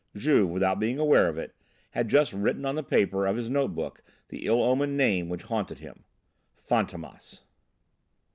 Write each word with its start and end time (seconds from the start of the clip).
Juve, 0.15 0.49
without 0.49 0.79
being 0.79 0.97
aware 0.97 1.27
of 1.29 1.37
it, 1.37 1.55
had 1.91 2.09
just 2.09 2.33
written 2.33 2.65
on 2.65 2.73
the 2.73 2.81
paper 2.81 3.27
of 3.27 3.35
his 3.37 3.51
note 3.51 3.75
book 3.75 4.01
the 4.29 4.47
ill 4.47 4.63
omened 4.63 4.97
name 4.97 5.29
which 5.29 5.43
haunted 5.43 5.77
him. 5.77 6.05
"Fantômas!" 6.57 7.41